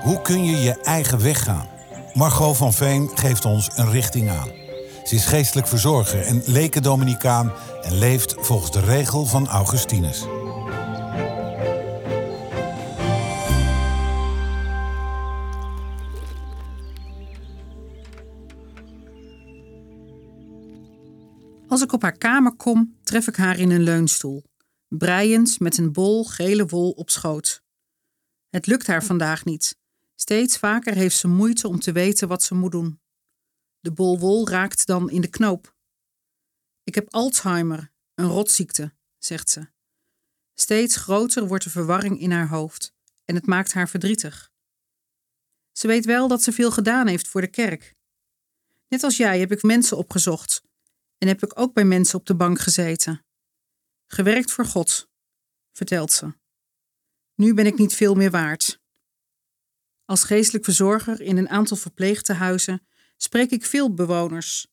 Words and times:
Hoe 0.00 0.22
kun 0.22 0.44
je 0.44 0.56
je 0.56 0.80
eigen 0.80 1.22
weg 1.22 1.42
gaan? 1.42 1.68
Margot 2.14 2.56
van 2.56 2.72
Veen 2.72 3.10
geeft 3.14 3.44
ons 3.44 3.70
een 3.74 3.90
richting 3.90 4.30
aan. 4.30 4.48
Ze 5.04 5.14
is 5.14 5.24
geestelijk 5.24 5.66
verzorger 5.66 6.22
en 6.22 6.42
leken-dominicaan 6.46 7.52
en 7.82 7.98
leeft 7.98 8.34
volgens 8.38 8.70
de 8.70 8.80
regel 8.80 9.26
van 9.26 9.48
Augustinus. 9.48 10.26
Als 21.68 21.82
ik 21.82 21.92
op 21.92 22.02
haar 22.02 22.18
kamer 22.18 22.56
kom, 22.56 22.98
tref 23.02 23.26
ik 23.26 23.36
haar 23.36 23.58
in 23.58 23.70
een 23.70 23.82
leunstoel, 23.82 24.44
breiend 24.88 25.60
met 25.60 25.78
een 25.78 25.92
bol 25.92 26.24
gele 26.24 26.66
wol 26.66 26.90
op 26.90 27.10
schoot. 27.10 27.62
Het 28.50 28.66
lukt 28.66 28.86
haar 28.86 29.04
vandaag 29.04 29.44
niet. 29.44 29.79
Steeds 30.20 30.58
vaker 30.58 30.94
heeft 30.94 31.16
ze 31.16 31.28
moeite 31.28 31.68
om 31.68 31.80
te 31.80 31.92
weten 31.92 32.28
wat 32.28 32.42
ze 32.42 32.54
moet 32.54 32.72
doen. 32.72 33.00
De 33.80 33.92
bol 33.92 34.18
wol 34.18 34.48
raakt 34.48 34.86
dan 34.86 35.10
in 35.10 35.20
de 35.20 35.28
knoop. 35.28 35.76
Ik 36.82 36.94
heb 36.94 37.14
Alzheimer, 37.14 37.92
een 38.14 38.26
rotziekte, 38.26 38.94
zegt 39.18 39.50
ze. 39.50 39.68
Steeds 40.54 40.96
groter 40.96 41.46
wordt 41.46 41.64
de 41.64 41.70
verwarring 41.70 42.20
in 42.20 42.30
haar 42.30 42.48
hoofd 42.48 42.94
en 43.24 43.34
het 43.34 43.46
maakt 43.46 43.72
haar 43.72 43.88
verdrietig. 43.88 44.52
Ze 45.72 45.86
weet 45.86 46.04
wel 46.04 46.28
dat 46.28 46.42
ze 46.42 46.52
veel 46.52 46.70
gedaan 46.70 47.06
heeft 47.06 47.28
voor 47.28 47.40
de 47.40 47.50
kerk. 47.50 47.96
Net 48.88 49.02
als 49.02 49.16
jij 49.16 49.38
heb 49.38 49.52
ik 49.52 49.62
mensen 49.62 49.96
opgezocht 49.96 50.62
en 51.18 51.28
heb 51.28 51.42
ik 51.42 51.58
ook 51.58 51.74
bij 51.74 51.84
mensen 51.84 52.18
op 52.18 52.26
de 52.26 52.36
bank 52.36 52.58
gezeten. 52.58 53.24
Gewerkt 54.06 54.50
voor 54.50 54.66
God, 54.66 55.08
vertelt 55.72 56.12
ze. 56.12 56.34
Nu 57.34 57.54
ben 57.54 57.66
ik 57.66 57.78
niet 57.78 57.94
veel 57.94 58.14
meer 58.14 58.30
waard. 58.30 58.79
Als 60.10 60.24
geestelijk 60.24 60.64
verzorger 60.64 61.20
in 61.20 61.36
een 61.36 61.48
aantal 61.48 61.76
verpleegtehuizen 61.76 62.86
spreek 63.16 63.50
ik 63.50 63.64
veel 63.64 63.94
bewoners. 63.94 64.66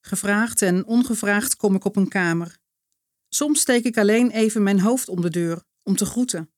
Gevraagd 0.00 0.62
en 0.62 0.86
ongevraagd 0.86 1.56
kom 1.56 1.74
ik 1.74 1.84
op 1.84 1.96
een 1.96 2.08
kamer. 2.08 2.58
Soms 3.28 3.60
steek 3.60 3.84
ik 3.84 3.98
alleen 3.98 4.30
even 4.30 4.62
mijn 4.62 4.80
hoofd 4.80 5.08
om 5.08 5.20
de 5.20 5.30
deur 5.30 5.62
om 5.82 5.96
te 5.96 6.04
groeten. 6.04 6.50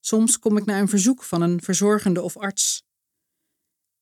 Soms 0.00 0.38
kom 0.38 0.56
ik 0.56 0.64
naar 0.64 0.80
een 0.80 0.88
verzoek 0.88 1.22
van 1.22 1.42
een 1.42 1.62
verzorgende 1.62 2.22
of 2.22 2.36
arts. 2.36 2.86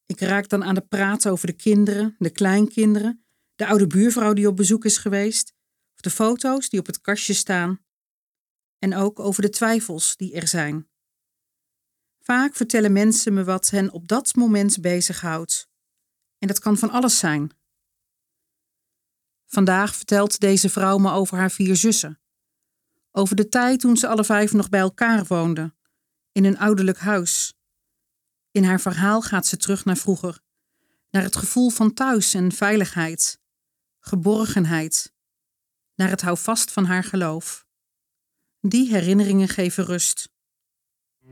Ik 0.06 0.20
raak 0.20 0.48
dan 0.48 0.64
aan 0.64 0.74
de 0.74 0.86
praten 0.86 1.30
over 1.30 1.46
de 1.46 1.56
kinderen, 1.56 2.14
de 2.18 2.30
kleinkinderen, 2.30 3.24
de 3.54 3.66
oude 3.66 3.86
buurvrouw 3.86 4.32
die 4.32 4.48
op 4.48 4.56
bezoek 4.56 4.84
is 4.84 4.98
geweest, 4.98 5.52
of 5.94 6.00
de 6.00 6.10
foto's 6.10 6.68
die 6.68 6.80
op 6.80 6.86
het 6.86 7.00
kastje 7.00 7.34
staan, 7.34 7.84
en 8.78 8.94
ook 8.94 9.18
over 9.18 9.42
de 9.42 9.50
twijfels 9.50 10.16
die 10.16 10.34
er 10.34 10.48
zijn. 10.48 10.90
Vaak 12.22 12.54
vertellen 12.54 12.92
mensen 12.92 13.34
me 13.34 13.44
wat 13.44 13.70
hen 13.70 13.90
op 13.90 14.08
dat 14.08 14.34
moment 14.34 14.80
bezighoudt. 14.80 15.68
En 16.38 16.48
dat 16.48 16.58
kan 16.58 16.78
van 16.78 16.90
alles 16.90 17.18
zijn. 17.18 17.50
Vandaag 19.46 19.96
vertelt 19.96 20.40
deze 20.40 20.68
vrouw 20.68 20.98
me 20.98 21.10
over 21.10 21.36
haar 21.38 21.50
vier 21.50 21.76
zussen. 21.76 22.20
Over 23.10 23.36
de 23.36 23.48
tijd 23.48 23.80
toen 23.80 23.96
ze 23.96 24.08
alle 24.08 24.24
vijf 24.24 24.52
nog 24.52 24.68
bij 24.68 24.80
elkaar 24.80 25.24
woonden, 25.24 25.76
in 26.32 26.44
een 26.44 26.58
ouderlijk 26.58 26.98
huis. 26.98 27.54
In 28.50 28.64
haar 28.64 28.80
verhaal 28.80 29.22
gaat 29.22 29.46
ze 29.46 29.56
terug 29.56 29.84
naar 29.84 29.96
vroeger, 29.96 30.40
naar 31.10 31.22
het 31.22 31.36
gevoel 31.36 31.70
van 31.70 31.94
thuis 31.94 32.34
en 32.34 32.52
veiligheid, 32.52 33.40
geborgenheid, 34.00 35.12
naar 35.94 36.10
het 36.10 36.20
houvast 36.20 36.72
van 36.72 36.84
haar 36.84 37.04
geloof. 37.04 37.66
Die 38.60 38.90
herinneringen 38.90 39.48
geven 39.48 39.84
rust. 39.84 40.31
De 41.22 41.30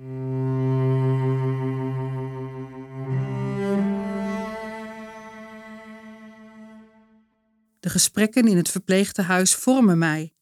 gesprekken 7.80 8.48
in 8.48 8.56
het 8.56 8.68
verpleegtehuis 8.68 9.54
vormen 9.54 9.98
mij 9.98 10.34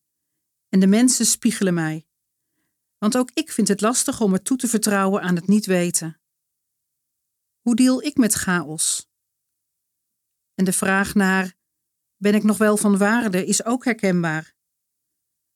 en 0.68 0.80
de 0.80 0.86
mensen 0.86 1.26
spiegelen 1.26 1.74
mij. 1.74 2.06
Want 2.98 3.16
ook 3.16 3.30
ik 3.34 3.52
vind 3.52 3.68
het 3.68 3.80
lastig 3.80 4.20
om 4.20 4.30
me 4.30 4.42
toe 4.42 4.56
te 4.56 4.68
vertrouwen 4.68 5.22
aan 5.22 5.34
het 5.34 5.46
niet 5.46 5.66
weten. 5.66 6.20
Hoe 7.60 7.76
deal 7.76 8.02
ik 8.02 8.16
met 8.16 8.32
chaos? 8.32 9.08
En 10.54 10.64
de 10.64 10.72
vraag 10.72 11.14
naar 11.14 11.54
ben 12.16 12.34
ik 12.34 12.42
nog 12.42 12.58
wel 12.58 12.76
van 12.76 12.98
waarde 12.98 13.44
is 13.44 13.64
ook 13.64 13.84
herkenbaar. 13.84 14.54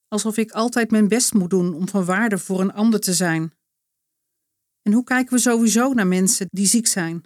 Alsof 0.07 0.37
ik 0.37 0.51
altijd 0.51 0.91
mijn 0.91 1.07
best 1.07 1.33
moet 1.33 1.49
doen 1.49 1.73
om 1.73 1.87
van 1.89 2.05
waarde 2.05 2.37
voor 2.37 2.61
een 2.61 2.73
ander 2.73 2.99
te 2.99 3.13
zijn. 3.13 3.53
En 4.83 4.93
hoe 4.93 5.03
kijken 5.03 5.33
we 5.33 5.39
sowieso 5.39 5.93
naar 5.93 6.07
mensen 6.07 6.47
die 6.49 6.67
ziek 6.67 6.87
zijn? 6.87 7.23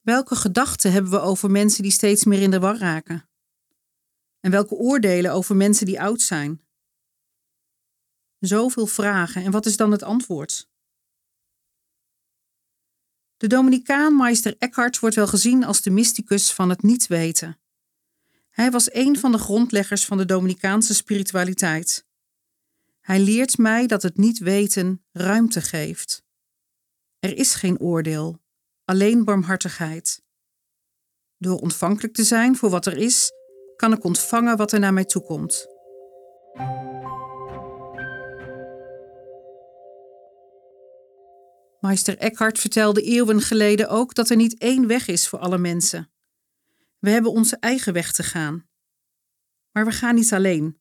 Welke 0.00 0.34
gedachten 0.34 0.92
hebben 0.92 1.10
we 1.10 1.20
over 1.20 1.50
mensen 1.50 1.82
die 1.82 1.92
steeds 1.92 2.24
meer 2.24 2.42
in 2.42 2.50
de 2.50 2.60
war 2.60 2.78
raken? 2.78 3.28
En 4.40 4.50
welke 4.50 4.74
oordelen 4.74 5.32
over 5.32 5.56
mensen 5.56 5.86
die 5.86 6.00
oud 6.00 6.20
zijn? 6.20 6.64
Zoveel 8.38 8.86
vragen 8.86 9.44
en 9.44 9.50
wat 9.50 9.66
is 9.66 9.76
dan 9.76 9.90
het 9.90 10.02
antwoord? 10.02 10.68
De 13.36 13.46
Dominicaan 13.46 14.16
Meister 14.16 14.56
Eckhart 14.58 14.98
wordt 14.98 15.16
wel 15.16 15.26
gezien 15.26 15.64
als 15.64 15.82
de 15.82 15.90
mysticus 15.90 16.52
van 16.52 16.68
het 16.68 16.82
niet 16.82 17.06
weten. 17.06 17.60
Hij 18.50 18.70
was 18.70 18.94
een 18.94 19.18
van 19.18 19.32
de 19.32 19.38
grondleggers 19.38 20.04
van 20.04 20.16
de 20.16 20.24
Dominicaanse 20.24 20.94
spiritualiteit. 20.94 22.06
Hij 23.00 23.20
leert 23.20 23.58
mij 23.58 23.86
dat 23.86 24.02
het 24.02 24.16
niet 24.16 24.38
weten 24.38 25.04
ruimte 25.12 25.60
geeft. 25.60 26.23
Er 27.24 27.36
is 27.36 27.54
geen 27.54 27.80
oordeel, 27.80 28.40
alleen 28.84 29.24
barmhartigheid. 29.24 30.22
Door 31.38 31.58
ontvankelijk 31.58 32.14
te 32.14 32.24
zijn 32.24 32.56
voor 32.56 32.70
wat 32.70 32.86
er 32.86 32.96
is, 32.96 33.32
kan 33.76 33.92
ik 33.92 34.04
ontvangen 34.04 34.56
wat 34.56 34.72
er 34.72 34.78
naar 34.78 34.92
mij 34.92 35.04
toekomt. 35.04 35.66
Meister 41.80 42.18
Eckhart 42.18 42.58
vertelde 42.58 43.02
eeuwen 43.02 43.40
geleden 43.40 43.88
ook 43.88 44.14
dat 44.14 44.30
er 44.30 44.36
niet 44.36 44.58
één 44.58 44.86
weg 44.86 45.08
is 45.08 45.28
voor 45.28 45.38
alle 45.38 45.58
mensen. 45.58 46.12
We 46.98 47.10
hebben 47.10 47.30
onze 47.30 47.56
eigen 47.60 47.92
weg 47.92 48.12
te 48.12 48.22
gaan. 48.22 48.68
Maar 49.70 49.84
we 49.84 49.92
gaan 49.92 50.14
niet 50.14 50.32
alleen. 50.32 50.80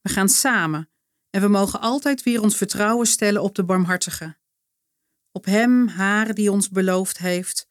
We 0.00 0.08
gaan 0.08 0.28
samen 0.28 0.90
en 1.30 1.40
we 1.40 1.48
mogen 1.48 1.80
altijd 1.80 2.22
weer 2.22 2.42
ons 2.42 2.56
vertrouwen 2.56 3.06
stellen 3.06 3.42
op 3.42 3.54
de 3.54 3.64
barmhartige. 3.64 4.38
Op 5.32 5.44
hem, 5.44 5.88
haar 5.88 6.34
die 6.34 6.52
ons 6.52 6.68
beloofd 6.68 7.18
heeft: 7.18 7.68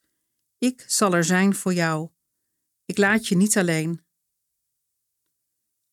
Ik 0.58 0.84
zal 0.86 1.14
er 1.14 1.24
zijn 1.24 1.54
voor 1.54 1.74
jou. 1.74 2.10
Ik 2.84 2.98
laat 2.98 3.26
je 3.26 3.36
niet 3.36 3.58
alleen. 3.58 4.04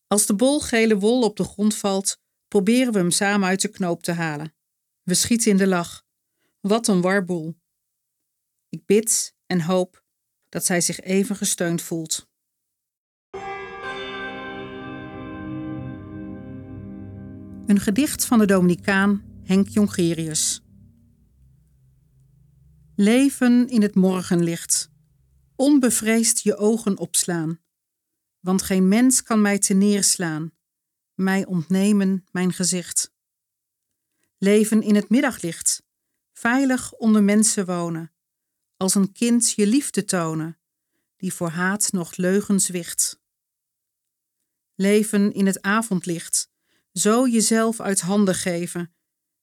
Als 0.08 0.26
de 0.26 0.36
bol 0.36 0.60
gele 0.60 0.98
wol 0.98 1.24
op 1.24 1.38
de 1.38 1.44
grond 1.44 1.76
valt, 1.76 2.22
proberen 2.48 2.94
we 2.94 3.00
hem 3.00 3.12
samen 3.12 3.48
uit 3.48 3.62
de 3.62 3.68
knoop 3.68 4.04
te 4.04 4.12
halen. 4.12 4.56
We 5.04 5.14
schieten 5.14 5.52
in 5.52 5.58
de 5.58 5.68
lach. 5.68 6.06
Wat 6.60 6.88
een 6.88 7.02
warboel. 7.02 7.56
Ik 8.70 8.86
bid 8.86 9.36
en 9.46 9.62
hoop 9.62 10.06
dat 10.50 10.66
zij 10.66 10.82
zich 10.82 11.00
even 11.00 11.36
gesteund 11.36 11.82
voelt. 11.82 12.28
Een 17.66 17.80
gedicht 17.80 18.26
van 18.26 18.40
de 18.40 18.46
Dominicaan 18.46 19.42
Henk 19.44 19.68
Jongerius. 19.68 20.67
Leven 23.00 23.68
in 23.70 23.82
het 23.82 23.96
morgenlicht, 23.96 24.90
onbevreesd 25.56 26.42
je 26.42 26.56
ogen 26.56 26.98
opslaan, 26.98 27.60
want 28.40 28.62
geen 28.62 28.88
mens 28.88 29.24
kan 29.24 29.42
mij 29.42 29.60
te 29.60 29.74
neerslaan, 29.74 30.52
mij 31.14 31.46
ontnemen 31.46 32.26
mijn 32.32 32.54
gezicht. 32.54 33.14
Leven 34.38 34.82
in 34.82 34.96
het 34.96 35.10
middaglicht, 35.10 35.84
veilig 36.34 36.94
onder 36.94 37.24
mensen 37.24 37.66
wonen, 37.66 38.14
als 38.78 38.96
een 38.96 39.12
kind 39.12 39.52
je 39.52 39.68
liefde 39.68 40.06
tonen, 40.06 40.60
die 41.18 41.34
voor 41.34 41.50
haat 41.50 41.92
nog 41.92 42.16
leugens 42.16 42.68
wicht. 42.68 43.22
Leven 44.76 45.34
in 45.34 45.46
het 45.46 45.62
avondlicht, 45.62 46.50
zo 46.94 47.28
jezelf 47.28 47.80
uit 47.80 48.02
handen 48.02 48.36
geven, 48.36 48.96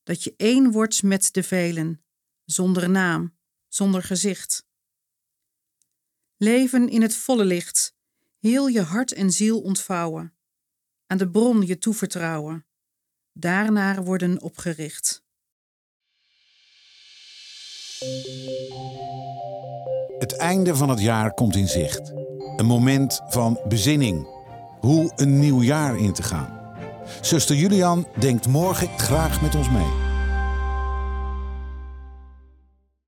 Dat 0.02 0.22
je 0.24 0.34
één 0.36 0.70
wordt 0.70 1.02
met 1.02 1.28
de 1.32 1.42
velen, 1.42 2.04
zonder 2.44 2.90
naam, 2.90 3.34
zonder 3.74 4.02
gezicht. 4.02 4.66
Leven 6.36 6.88
in 6.88 7.02
het 7.02 7.16
volle 7.16 7.44
licht, 7.44 7.94
heel 8.38 8.66
je 8.66 8.82
hart 8.82 9.12
en 9.12 9.30
ziel 9.30 9.60
ontvouwen, 9.60 10.34
aan 11.06 11.18
de 11.18 11.30
bron 11.30 11.66
je 11.66 11.78
toevertrouwen, 11.78 12.66
daarnaar 13.32 14.04
worden 14.04 14.42
opgericht. 14.42 15.22
Het 20.18 20.36
einde 20.36 20.76
van 20.76 20.88
het 20.88 21.00
jaar 21.00 21.34
komt 21.34 21.56
in 21.56 21.68
zicht. 21.68 22.12
Een 22.56 22.66
moment 22.66 23.20
van 23.28 23.60
bezinning. 23.68 24.26
Hoe 24.80 25.12
een 25.16 25.38
nieuw 25.38 25.62
jaar 25.62 25.98
in 25.98 26.12
te 26.12 26.22
gaan. 26.22 26.62
Zuster 27.20 27.56
Julian 27.56 28.06
denkt 28.18 28.46
morgen 28.46 28.98
graag 28.98 29.42
met 29.42 29.54
ons 29.54 29.70
mee. 29.70 30.03